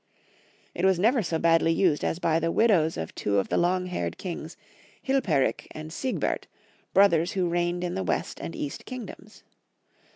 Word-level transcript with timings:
It 0.73 0.83
was 0.83 0.97
never 0.97 1.21
so 1.21 1.37
badly 1.37 1.71
used 1.71 2.03
as 2.03 2.17
by 2.17 2.39
the 2.39 2.51
widows 2.51 2.97
of 2.97 3.13
two 3.13 3.37
of 3.37 3.49
the 3.49 3.57
long 3.57 3.85
haired 3.85 4.17
kings, 4.17 4.57
Hilperik 5.03 5.67
and 5.73 5.93
Sieg 5.93 6.19
bert, 6.19 6.47
brothers 6.91 7.33
who 7.33 7.47
reigned 7.47 7.83
in 7.83 7.93
the 7.93 8.01
West 8.01 8.39
and 8.41 8.55
East 8.55 8.85
kingdoms. 8.87 9.43